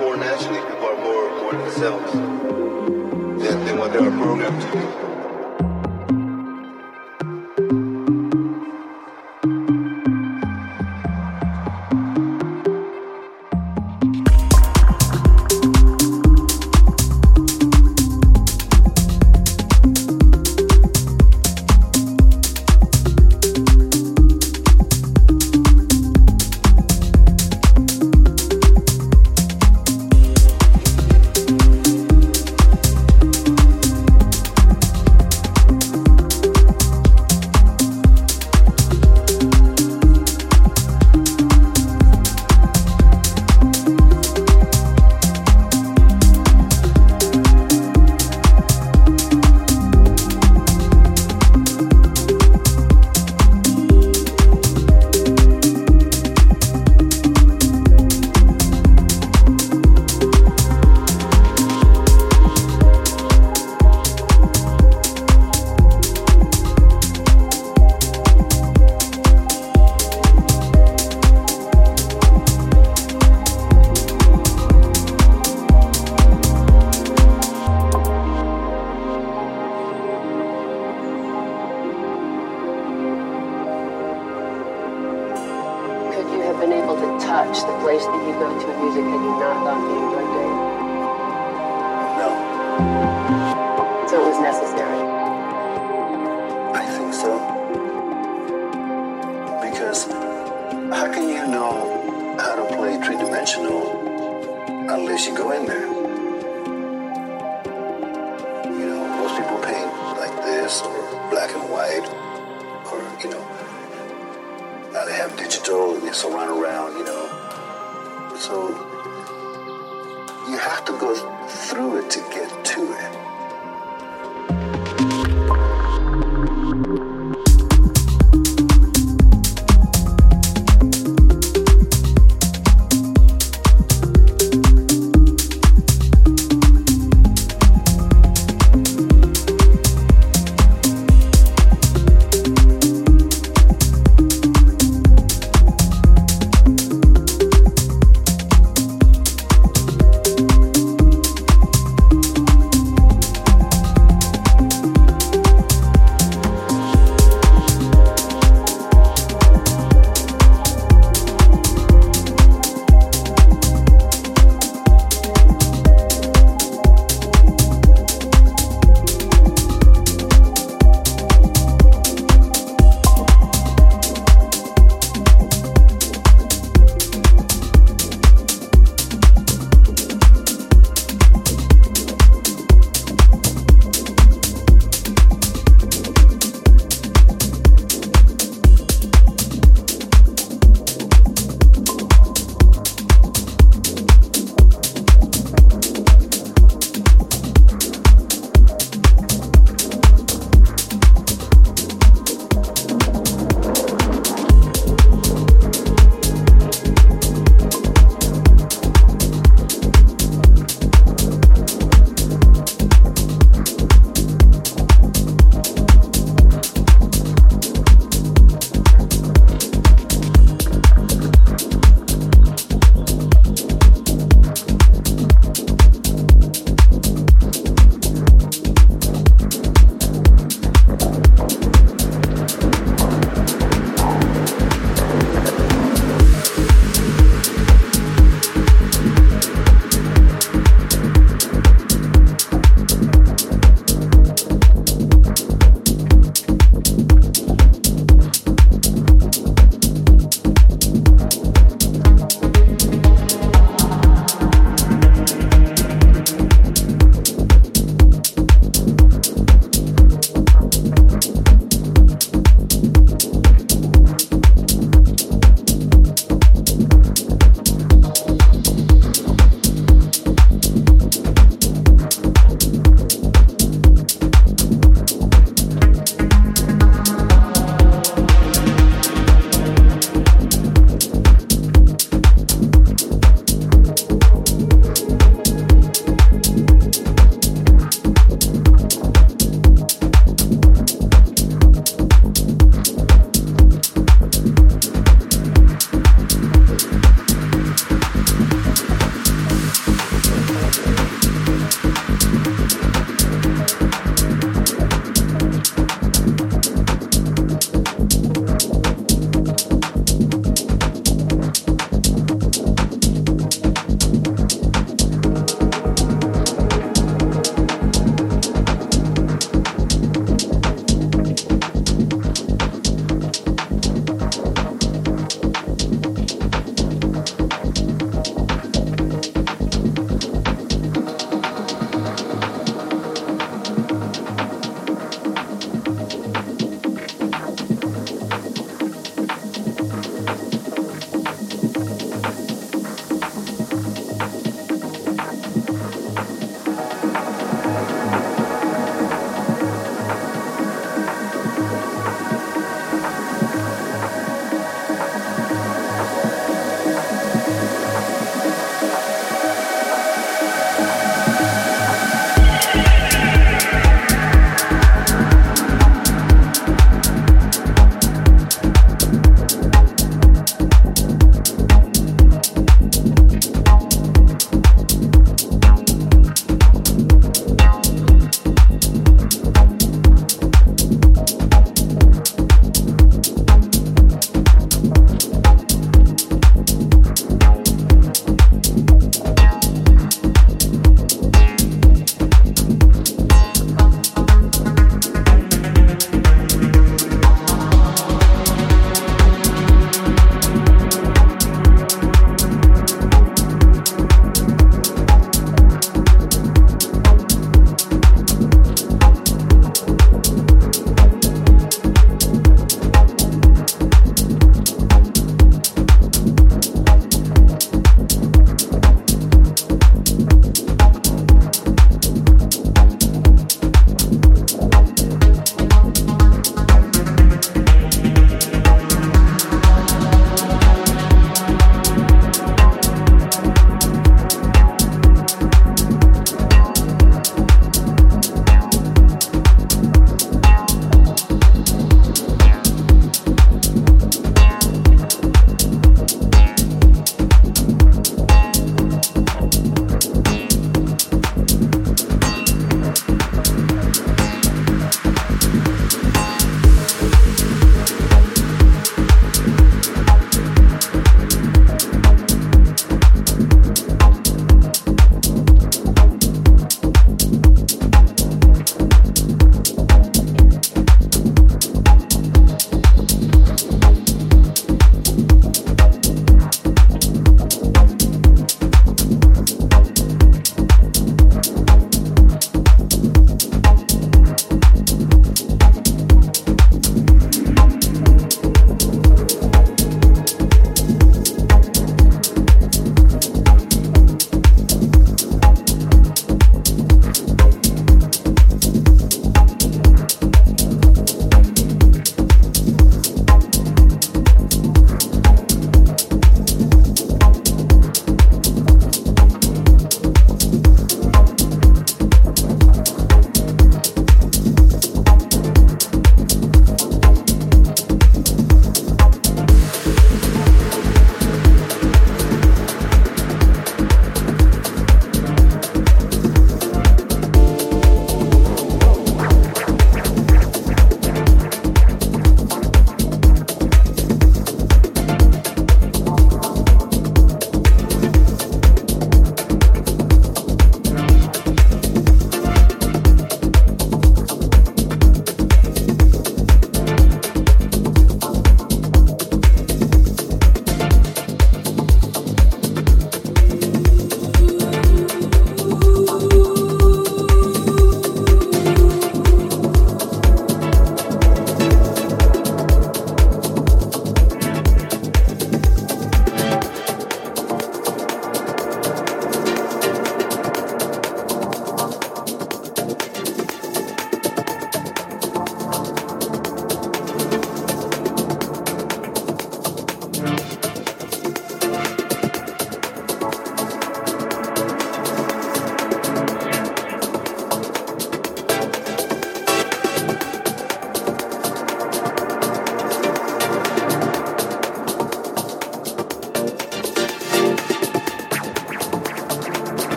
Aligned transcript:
more 0.00 0.16
naturally, 0.16 0.60
people 0.60 0.86
are 0.86 0.96
more 0.96 1.30
more 1.42 1.52
themselves 1.52 2.12
than, 2.12 3.64
than 3.66 3.78
what 3.78 3.92
they 3.92 3.98
are 3.98 4.10
programmed 4.10 4.60
to 4.62 4.72
do. 4.72 5.09